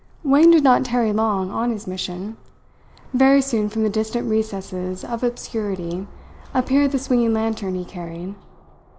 [0.23, 2.35] Wang did not tarry long on his mission.
[3.13, 6.07] Very soon from the distant recesses of obscurity
[6.55, 8.33] appeared the swinging lantern he carried.